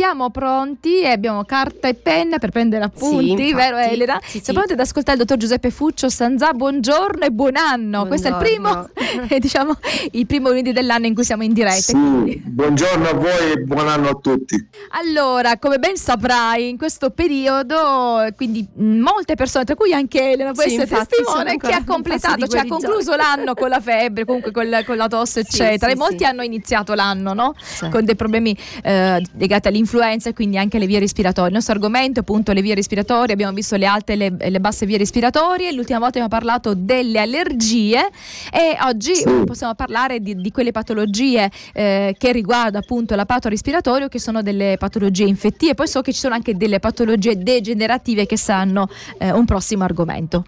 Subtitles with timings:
[0.00, 4.18] siamo pronti e abbiamo carta e penna per prendere appunti, sì, vero Elena?
[4.24, 6.54] Sì, siamo pronti ad ascoltare il dottor Giuseppe Fuccio Sanzà.
[6.54, 8.06] Buongiorno e buon anno.
[8.06, 8.08] Buongiorno.
[8.08, 8.88] Questo è il primo,
[9.38, 9.76] diciamo,
[10.12, 11.74] il primo lunedì dell'anno in cui siamo in diretta.
[11.74, 14.68] Sì, buongiorno a voi e buon anno a tutti.
[14.92, 20.62] Allora, come ben saprai, in questo periodo, quindi molte persone, tra cui anche Elena, può
[20.62, 24.82] essere testimone, che ha completato, cioè ha concluso l'anno con la febbre, comunque con la,
[24.82, 25.92] con la tosse, eccetera.
[25.92, 27.54] e molti hanno iniziato l'anno, no?
[27.90, 29.88] Con dei problemi eh, legati all'influenza
[30.28, 31.48] e quindi anche alle vie respiratorie.
[31.48, 34.60] Il nostro argomento è appunto le vie respiratorie, abbiamo visto le alte e le, le,
[34.60, 38.08] basse vie respiratorie, l'ultima volta abbiamo parlato delle allergie
[38.52, 39.42] e oggi sì.
[39.44, 44.76] possiamo parlare di, di quelle patologie eh, che riguardano appunto l'apparato respiratorio che sono delle
[44.78, 49.44] patologie infettive, poi so che ci sono anche delle patologie degenerative che saranno eh, un
[49.44, 50.44] prossimo argomento.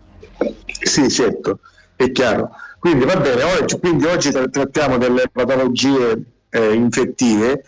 [0.66, 1.58] Sì, certo,
[1.96, 2.50] è chiaro.
[2.78, 7.62] Quindi va bene, oggi, quindi oggi trattiamo delle patologie eh, infettive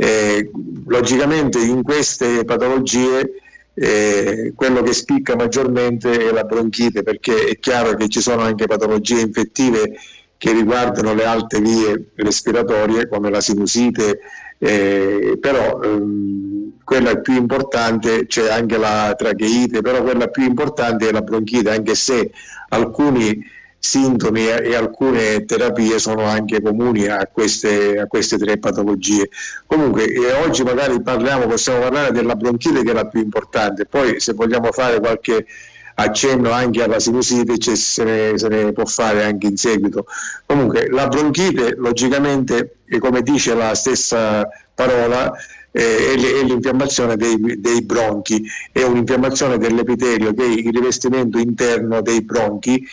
[0.00, 0.50] eh,
[0.86, 3.34] logicamente in queste patologie
[3.74, 8.66] eh, quello che spicca maggiormente è la bronchite perché è chiaro che ci sono anche
[8.66, 9.92] patologie infettive
[10.38, 14.20] che riguardano le alte vie respiratorie come la sinusite,
[14.56, 21.12] eh, però ehm, quella più importante c'è anche la tracheite, però quella più importante è
[21.12, 22.30] la bronchite, anche se
[22.70, 23.38] alcuni
[23.82, 29.30] sintomi e alcune terapie sono anche comuni a queste, a queste tre patologie.
[29.66, 30.04] Comunque
[30.44, 34.70] oggi magari parliamo, possiamo parlare della bronchite che è la più importante, poi se vogliamo
[34.70, 35.46] fare qualche
[35.94, 40.06] accenno anche alla sinusite se ne, se ne, può fare anche in seguito.
[40.44, 45.32] Comunque la bronchite logicamente, come dice la stessa parola,
[45.72, 52.22] eh, è l'infiammazione dei, dei, bronchi, è un'infiammazione dell'epitelio che è il rivestimento interno dei
[52.22, 52.86] bronchi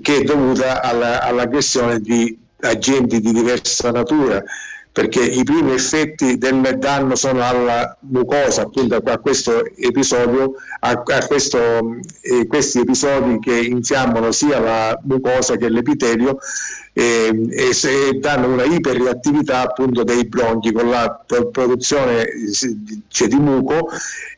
[0.00, 4.42] che è dovuta alla, all'aggressione di agenti di diversa natura
[4.94, 11.26] perché i primi effetti del danno sono alla mucosa, appunto a questo episodio, a, a
[11.26, 16.38] questo, eh, questi episodi che infiammano sia la mucosa che l'epitelio
[16.92, 22.28] eh, e, e, danno una iperreattività appunto dei bronchi con la produzione
[23.08, 23.88] cioè, di muco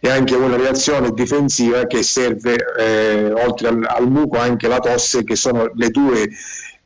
[0.01, 5.23] e anche una reazione difensiva che serve eh, oltre al, al muco anche la tosse
[5.23, 6.31] che sono le due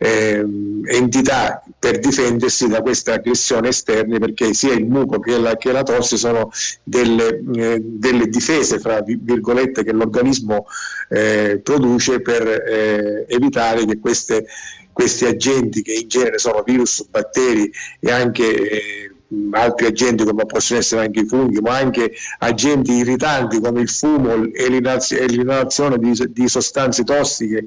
[0.02, 0.42] eh,
[0.86, 5.82] entità per difendersi da questa aggressione esterna perché sia il muco che la, che la
[5.82, 6.50] tosse sono
[6.82, 10.64] delle, eh, delle, difese fra virgolette che l'organismo
[11.10, 14.46] eh, produce per eh, evitare che queste,
[14.90, 19.09] questi agenti che in genere sono virus, batteri e anche eh,
[19.52, 24.34] altri agenti come possono essere anche i funghi, ma anche agenti irritanti come il fumo
[24.52, 27.64] e l'inalazione di, sostanze tossiche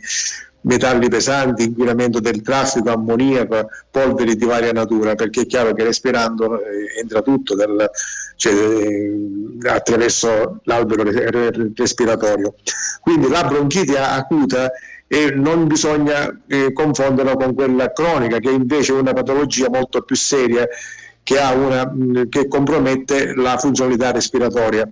[0.63, 6.59] metalli pesanti, inquinamento del traffico, ammoniaco, polveri di varia natura, perché è chiaro che respirando
[6.59, 7.89] eh, entra tutto del,
[8.35, 11.03] cioè, eh, attraverso l'albero
[11.75, 12.55] respiratorio.
[13.01, 14.71] Quindi la bronchite acuta
[15.05, 20.15] e non bisogna eh, confonderla con quella cronica, che invece è una patologia molto più
[20.15, 20.65] seria
[21.23, 21.93] che, una,
[22.29, 24.87] che compromette la funzionalità respiratoria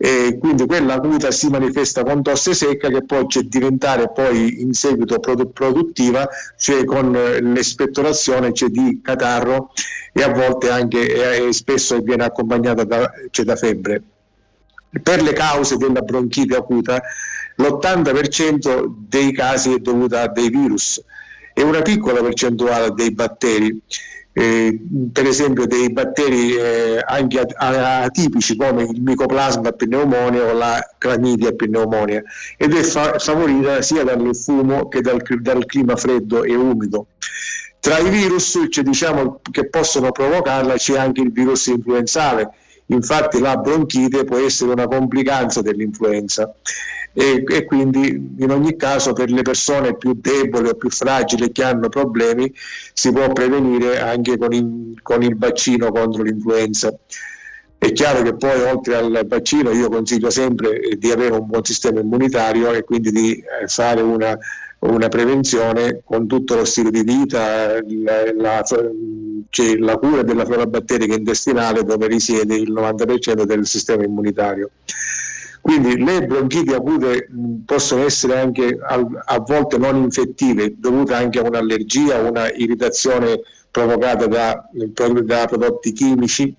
[0.00, 4.72] e quindi quella acuta si manifesta con tosse secca che poi c'è diventare poi in
[4.72, 9.72] seguito produttiva, cioè con l'espettorazione cioè di catarro
[10.12, 14.02] e a volte anche e spesso viene accompagnata da, cioè da febbre.
[15.02, 17.02] Per le cause della bronchite acuta
[17.56, 21.02] l'80% dei casi è dovuta a dei virus
[21.52, 23.82] e una piccola percentuale dei batteri
[25.12, 32.22] per esempio dei batteri eh, anche atipici come il micoplasma pneumonia o la clamidia pneumonia
[32.56, 37.06] ed è fa- favorita sia dal fumo che dal, dal, clima freddo e umido.
[37.80, 42.50] Tra i virus cioè, diciamo, che possono provocarla c'è anche il virus influenzale,
[42.88, 46.54] infatti la bronchite può essere una complicanza dell'influenza
[47.12, 51.64] e, e, quindi in ogni caso per le persone più deboli o più fragili che
[51.64, 52.52] hanno problemi
[52.92, 56.94] si può prevenire anche con il, con il vaccino contro l'influenza.
[57.76, 62.00] È chiaro che poi oltre al vaccino io consiglio sempre di avere un buon sistema
[62.00, 64.36] immunitario e quindi di eh, fare una,
[64.80, 68.64] una prevenzione con tutto lo stile di vita, la, la,
[69.50, 74.70] cioè la cura della flora batterica intestinale dove risiede il 90% del sistema immunitario.
[75.60, 77.28] Quindi le bronchiti acute
[77.66, 83.40] possono essere anche a, volte non infettive, dovute anche a un'allergia, una irritazione
[83.70, 86.54] provocata da, da prodotti chimici,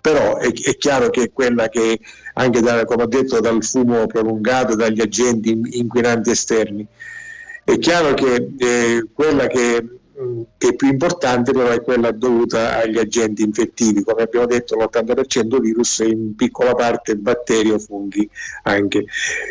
[0.00, 2.00] però è, è, chiaro che quella che
[2.34, 6.86] anche da, come ho detto dal fumo prolungato, dagli agenti inquinanti esterni.
[7.64, 10.00] È chiaro che eh, quella che
[10.58, 15.60] che è più importante però è quella dovuta agli agenti infettivi, come abbiamo detto l'80%
[15.60, 18.28] virus e in piccola parte batteri o funghi
[18.64, 19.04] anche.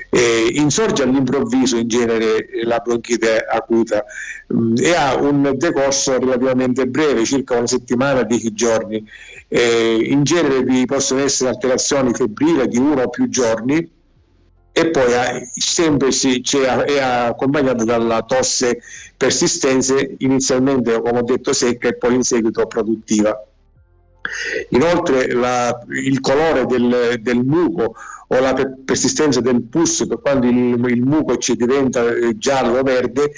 [0.09, 4.03] E insorge all'improvviso in genere la bronchite acuta
[4.47, 9.05] mh, e ha un decorso relativamente breve, circa una settimana, dieci giorni.
[9.47, 13.99] E in genere vi possono essere alterazioni febbrili di uno o più giorni
[14.73, 15.11] e poi
[15.51, 18.81] sempre si, è accompagnata dalla tosse
[19.17, 23.45] persistente, inizialmente come ho detto secca e poi in seguito produttiva.
[24.69, 27.95] Inoltre la, il colore del, del, muco
[28.27, 33.31] o la persistenza del pus quando il, il muco ci diventa eh, giallo o verde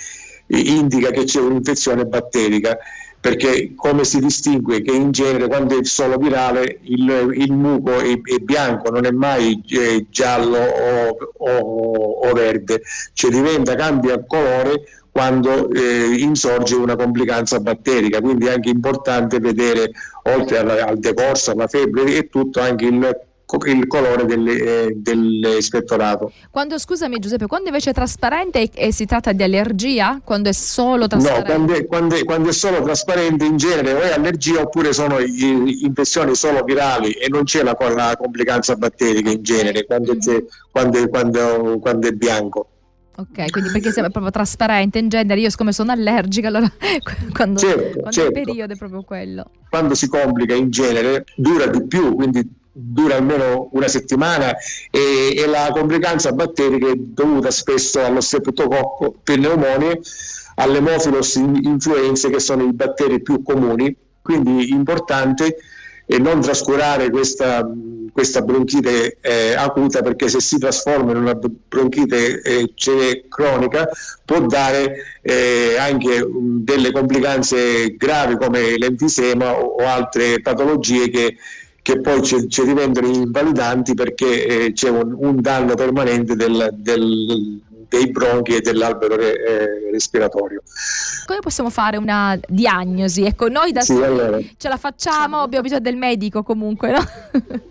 [0.48, 2.78] indica che c'è un'infezione batterica
[3.24, 8.20] perché come si distingue che in genere quando è solo virale il, il muco è,
[8.22, 12.82] è, bianco, non è mai eh, giallo o, o, o, verde,
[13.14, 19.92] cioè diventa, cambia colore quando eh, insorge una complicanza batterica, quindi è anche importante vedere
[20.24, 22.94] oltre al, al decorso, alla febbre e tutto anche il
[23.66, 26.32] il colore eh, dell'ispettorato.
[26.50, 30.20] Quando, scusami Giuseppe, quando invece è trasparente e, e, si tratta di allergia?
[30.24, 31.50] Quando è solo trasparente?
[31.50, 34.94] No, quando è, quando, è, quando è, solo trasparente in genere o è allergia oppure
[34.94, 41.06] sono infezioni solo virali e non c'è la, la complicanza batterica in genere quando, mm.
[41.10, 42.68] quando, quando è bianco.
[43.16, 46.72] Ok, quindi perché sembra proprio trasparente in genere, io siccome sono allergica, allora
[47.32, 48.40] quando, certo, quando certo.
[48.40, 49.52] il periodo è proprio quello.
[49.70, 54.56] Quando si complica in genere dura di più, quindi dura almeno una settimana
[54.90, 59.98] e, e la complicanza batterica è dovuta spesso allo streptococco pneumonia,
[60.56, 65.58] all'emofilos influenze che sono i batteri più comuni, quindi importante
[66.06, 67.66] e non trascurare questa,
[68.12, 72.74] questa bronchite eh, acuta perché se si trasforma in una bronchite eh,
[73.30, 73.88] cronica
[74.26, 81.38] può dare eh, anche um, delle complicanze gravi come l'enfisema o, o altre patologie che
[81.84, 87.60] che poi ci, ci diventano invalidanti perché eh, c'è un, un, danno permanente del, del,
[87.94, 90.64] dei bronchi e dell'albero re, eh, respiratorio.
[91.28, 93.24] Come possiamo fare una diagnosi?
[93.24, 97.04] Ecco, noi da sì, allora, ce la facciamo, abbiamo bisogno del medico comunque, no?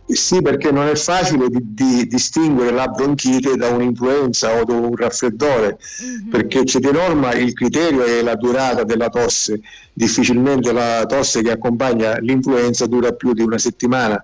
[0.07, 4.95] sì, perché non è facile di, di distinguere la bronchite da un'influenza o da un
[4.95, 6.31] raffreddore, mm-hmm.
[6.31, 9.61] perché c'è di norma il criterio è la durata della tosse
[9.93, 14.21] difficilmente la tosse che accompagna l'influenza dura più di una settimana.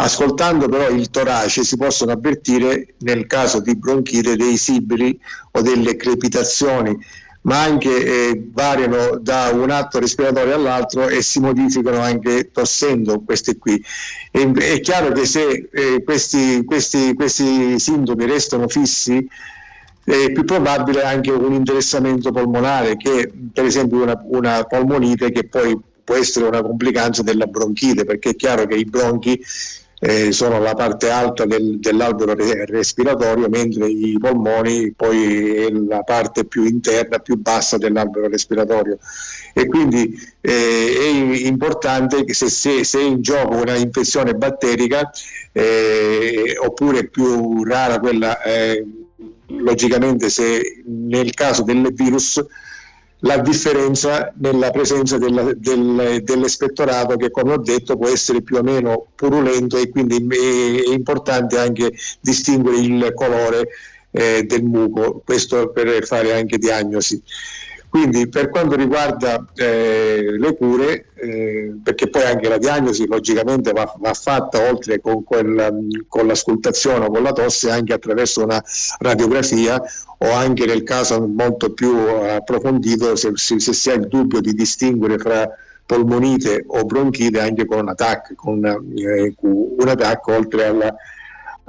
[0.00, 5.18] Ascoltando però il torace si possono avvertire nel caso di bronchite dei sibili
[5.50, 6.96] o delle crepitazioni,
[7.42, 13.58] ma anche eh, variano da un atto respiratorio all'altro e si modificano anche tossendo queste
[13.58, 13.82] qui.
[14.30, 19.26] E, è chiaro che se eh, questi, questi, questi sintomi restano fissi,
[20.04, 25.76] è più probabile anche un interessamento polmonare che per esempio una, una polmonite che poi
[26.04, 29.38] può essere una complicanza della bronchite perché è chiaro che i bronchi
[30.00, 36.44] eh, sono la parte alta del, dell'albero respiratorio, mentre i polmoni poi è la parte
[36.44, 38.98] più interna, più bassa dell'albero respiratorio.
[39.52, 45.10] E quindi eh, è importante che se, se, se, è in gioco una infezione batterica,
[45.52, 48.86] eh, oppure più rara quella eh,
[49.48, 52.44] logicamente se nel caso del virus
[53.20, 58.62] la differenza nella presenza della, del, dell'espettorato che come ho detto può essere più o
[58.62, 63.68] meno purulento e quindi è, importante anche distinguere il colore
[64.10, 67.20] eh, del muco, questo per fare anche diagnosi.
[67.90, 73.90] Quindi per quanto riguarda eh, le cure, eh, perché poi anche la diagnosi logicamente va,
[73.98, 78.62] va fatta oltre con, quel, con l'ascoltazione o con la tosse anche attraverso una
[78.98, 79.80] radiografia
[80.18, 84.52] o anche nel caso molto più approfondito se, se, se si ha il dubbio di
[84.52, 85.48] distinguere fra
[85.86, 90.94] polmonite o bronchite anche con un attacco, con eh, un attacco oltre alla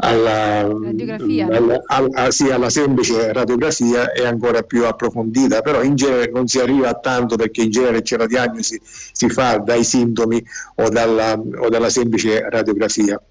[0.01, 6.47] alla, alla, alla, sì, alla, semplice radiografia è ancora più approfondita, però in genere non
[6.47, 10.43] si arriva a tanto perché in genere c'è la diagnosi si fa dai sintomi
[10.75, 13.21] o dalla, o dalla semplice radiografia.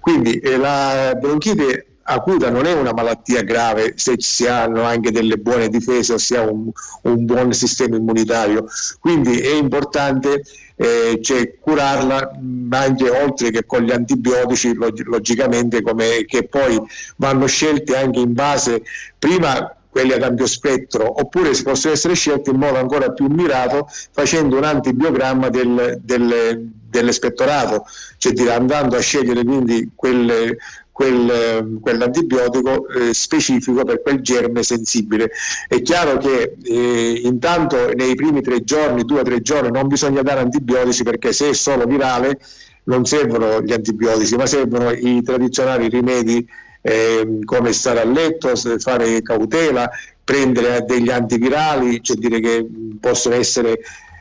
[0.00, 5.36] Quindi eh, la bronchite acuta non è una malattia grave se si hanno anche delle
[5.36, 6.70] buone difese o si ha un,
[7.02, 8.66] un buon sistema immunitario.
[9.00, 10.42] Quindi è importante
[10.80, 12.30] eh, cioè, curarla
[12.70, 16.80] anche oltre che con gli antibiotici log- logicamente come, che poi
[17.16, 18.82] vanno scelti anche in base
[19.18, 23.88] prima quelli ad ampio spettro, oppure si possono essere scelti in modo ancora più mirato
[24.12, 27.84] facendo un antibiogramma del, del, dell'espettorato,
[28.18, 30.58] cioè andando a scegliere quindi quelle,
[30.98, 35.30] quel, quell'antibiotico eh, specifico per quel germe sensibile.
[35.68, 40.22] È chiaro che eh, intanto nei primi tre giorni, due o tre giorni, non bisogna
[40.22, 42.40] dare antibiotici perché se è solo virale
[42.84, 46.44] non servono gli antibiotici, ma servono i tradizionali rimedi
[46.80, 49.88] eh, come stare a letto, fare cautela,
[50.24, 52.66] prendere degli antivirali, cioè dire che
[52.98, 53.78] possono essere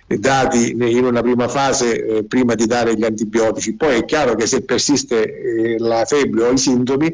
[0.08, 3.74] dati in una prima fase eh, prima di dare gli antibiotici.
[3.74, 7.14] Poi è chiaro che se persiste eh, la febbre o i sintomi,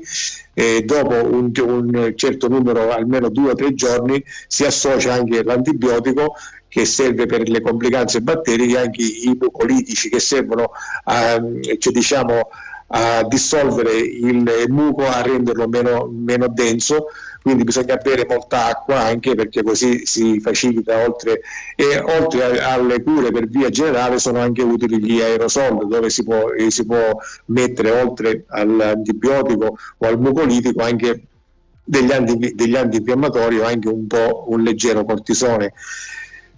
[0.53, 6.35] eh, dopo un, un, certo numero, almeno due o tre giorni, si associa anche l'antibiotico
[6.67, 10.71] che serve per le complicanze batteriche, anche i mucolitici che servono
[11.05, 11.41] a,
[11.77, 12.49] cioè diciamo,
[12.95, 17.07] a dissolvere il muco, a renderlo meno, meno denso.
[17.41, 21.41] Quindi bisogna bere molta acqua anche perché così si facilita oltre
[21.75, 26.51] e oltre alle cure per via generale sono anche utili gli aerosol dove si può,
[26.51, 31.23] eh, si può mettere oltre all'antibiotico o al mucolitico anche
[31.83, 35.73] degli, anti, degli antinfiammatori o anche un po' un leggero cortisone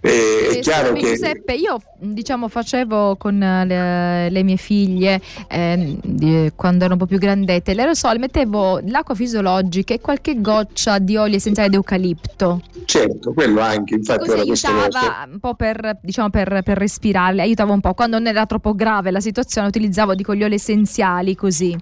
[0.00, 1.00] eh, è chiaro che...
[1.00, 7.06] Giuseppe, io diciamo facevo con le, le mie figlie eh, di, quando erano un po'
[7.06, 12.62] più grandette l'aerosol, mettevo l'acqua fisiologica e qualche goccia di olio essenziale di eucalipto.
[12.84, 17.80] Certo, quello anche, infatti Così aiutava un po' per, diciamo, per, per respirare, aiutava un
[17.80, 17.94] po'.
[17.94, 21.76] Quando non era troppo grave la situazione utilizzavo dico, gli oli essenziali così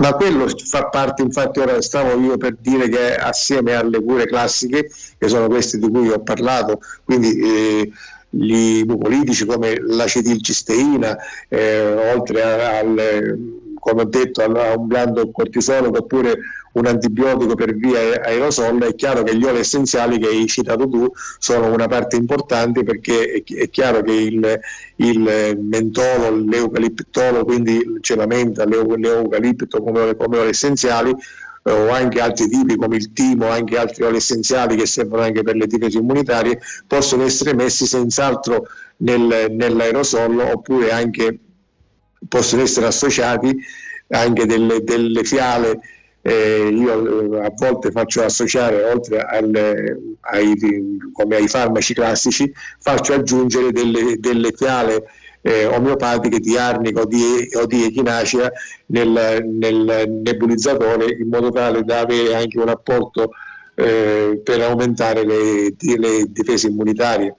[0.00, 4.90] ma quello fa parte, infatti ora stavo io per dire che assieme alle cure classiche,
[5.18, 7.90] che sono queste di cui ho parlato, quindi eh,
[8.30, 11.16] gli mucolitici come l'acetilcisteina,
[11.48, 13.38] eh, oltre al
[13.80, 16.38] come ho detto, a un blando cortisonico oppure
[16.72, 21.10] un antibiotico per via aerosol, è chiaro che gli oli essenziali che hai citato tu
[21.38, 24.60] sono una parte importante perché è chiaro che il,
[24.96, 31.10] il mentolo, l'eucaliptolo, quindi c'è la menta, l'eucalipto come, come oli essenziali,
[31.62, 35.42] eh, o anche altri tipi come il timo, anche altri oli essenziali che servono anche
[35.42, 38.66] per le difese immunitarie, possono essere messi senz'altro
[38.98, 41.38] nel, nell'aerosol oppure anche
[42.28, 43.56] possono essere associati
[44.08, 45.80] anche delle, delle fiale
[46.22, 50.54] eh, io eh, a volte faccio associare oltre alle, ai,
[51.30, 55.04] ai farmaci classici faccio aggiungere delle, delle fiale
[55.40, 58.50] eh, omeopatiche di arnica o di, o di echinacea
[58.86, 63.30] nel, nel, nebulizzatore in modo tale da avere anche un apporto
[63.74, 67.36] eh, per aumentare le, le difese immunitarie.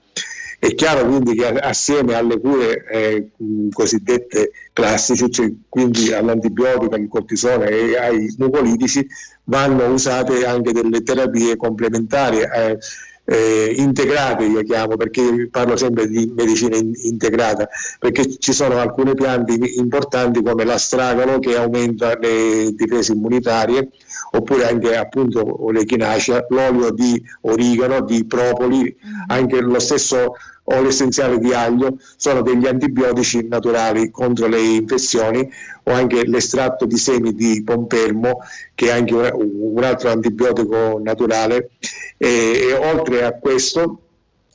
[0.62, 3.30] È chiaro quindi che assieme alle cure eh,
[3.72, 9.04] cosiddette classiche, cioè quindi all'antibiotico, al cortisone e ai mucolitici,
[9.46, 12.42] vanno usate anche delle terapie complementari.
[12.42, 12.78] Eh,
[13.24, 17.68] eh, integrate io chiamo perché parlo sempre di medicina in, integrata
[18.00, 23.90] perché ci sono alcune piante importanti come l'astragalo che aumenta le difese immunitarie
[24.32, 29.22] oppure anche appunto l'echinacea l'olio di origano di propoli mm-hmm.
[29.28, 35.50] anche lo stesso olio essenziale di aglio sono degli antibiotici naturali contro le infezioni
[35.84, 38.40] o anche l'estratto di semi di pompermo
[38.74, 41.70] che è anche un altro antibiotico naturale.
[42.16, 43.98] E, e oltre a questo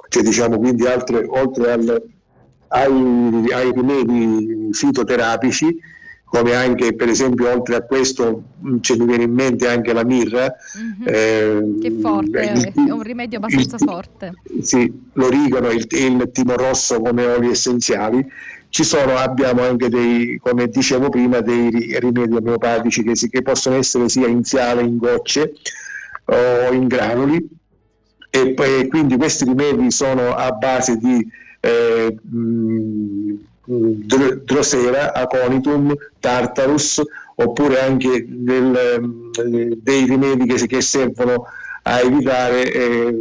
[0.10, 2.04] cioè diciamo quindi altre, oltre al,
[2.70, 5.78] ai, ai rimedi fitoterapici
[6.30, 10.04] come anche per esempio oltre a questo mm, ce mi viene in mente anche la
[10.04, 11.08] mirra mm-hmm.
[11.08, 14.34] eh, che è forte, il, è un rimedio abbastanza il, forte.
[14.62, 18.26] Sì, l'origano e il, il timo rosso come oli essenziali.
[18.70, 23.78] Ci sono, abbiamo anche dei, come dicevo prima, dei rimedi omeopatici che, si, che possono
[23.78, 25.54] essere sia in fiale, in gocce
[26.26, 27.48] o in granuli.
[28.30, 31.26] E poi, quindi questi rimedi sono a base di
[31.62, 33.34] eh, mh,
[33.68, 37.02] Drosera, Aconitum, Tartarus,
[37.36, 39.30] oppure anche del,
[39.78, 41.46] dei rimedi che, che servono
[41.84, 43.18] a evitare, eh,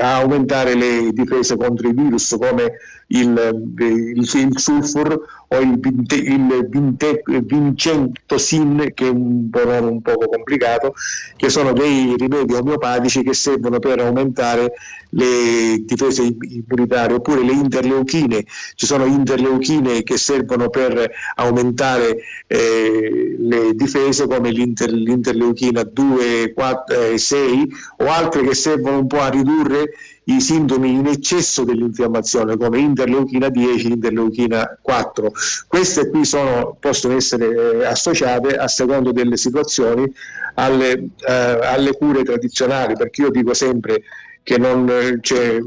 [0.00, 2.72] a aumentare le difese contro i virus come
[3.08, 10.94] il, il, il sulfur o il, il vincentosin che è un po' un poco complicato
[11.36, 14.72] che sono dei rimedi omeopatici che servono per aumentare
[15.10, 18.44] le difese immunitarie oppure le interleuchine.
[18.74, 27.16] Ci sono interleuchine che servono per aumentare eh, le difese come l'inter, l'interleuchina 2, 4,
[27.16, 29.90] 6 o altre che servono un po' a ridurre
[30.28, 35.32] i sintomi in eccesso dell'infiammazione come interleuchina 10, interleuchina 4.
[35.68, 40.10] Queste qui sono, possono essere eh, associate a secondo delle situazioni
[40.54, 44.02] alle, eh, alle cure tradizionali, perché io dico sempre
[44.46, 44.88] che non,
[45.22, 45.58] cioè,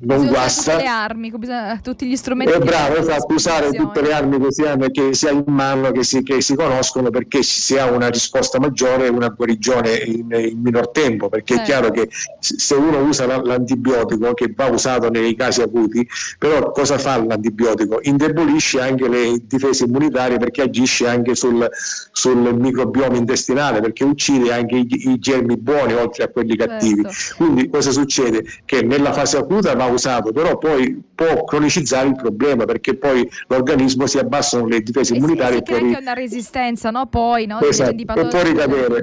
[0.00, 0.72] non guasta.
[0.72, 2.52] Tutte le armi, bisogna, tutti gli strumenti.
[2.52, 5.92] È bravo, esatto, usare tutte le armi che si, hanno, che si ha in mano,
[5.92, 10.26] che si, che si conoscono perché si ha una risposta maggiore e una guarigione in,
[10.32, 11.62] in, minor tempo, perché certo.
[11.62, 12.08] è chiaro che
[12.40, 16.04] se uno usa l'antibiotico che va usato nei casi acuti,
[16.36, 18.00] però cosa fa l'antibiotico?
[18.02, 21.64] Indebolisce anche le difese immunitarie perché agisce anche sul,
[22.10, 27.02] sul microbioma intestinale, perché uccide anche i, i, germi buoni oltre a quelli cattivi.
[27.02, 27.44] Certo.
[27.44, 28.44] Quindi cosa succede?
[28.64, 34.06] Che nella fase acuta va usato, però poi può cronicizzare il problema perché poi l'organismo
[34.06, 35.58] si abbassano le difese immunitarie.
[35.58, 37.06] E si, si crea anche una resistenza, no?
[37.06, 37.60] Poi, no?
[37.60, 37.90] Esatto.
[37.90, 39.00] E può ricadere,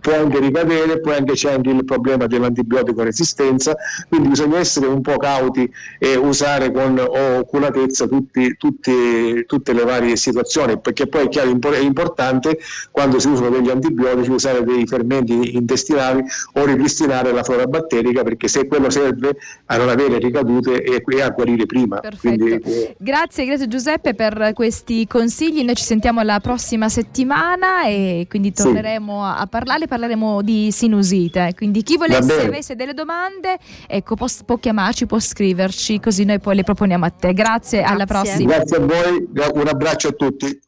[0.00, 3.74] può anche ricadere, poi anche c'è anche il problema dell'antibiotico resistenza,
[4.08, 10.16] quindi bisogna essere un po' cauti e usare con oculatezza tutti, tutti, tutte le varie
[10.16, 12.58] situazioni, perché poi è chiaro, è importante
[12.90, 16.22] quando si usano degli antibiotici usare dei fermenti intestinali
[16.54, 19.36] o ripristinare la flora batterica, perché se quello serve
[19.66, 22.00] a non avere ricadute e, e a guarire prima.
[22.18, 22.94] Quindi, eh.
[22.98, 25.62] Grazie, grazie Giuseppe per questi consigli.
[25.62, 29.40] Noi ci sentiamo la prossima settimana e quindi torneremo sì.
[29.42, 31.52] a parlare, parleremo di sinusite.
[31.56, 36.56] Quindi chi volesse avesse delle domande, ecco, può, può, chiamarci, può scriverci, così noi poi
[36.56, 37.32] le proponiamo a te.
[37.32, 37.94] Grazie, grazie.
[37.94, 38.54] alla prossima.
[38.54, 40.60] Grazie a voi, un abbraccio a tutti.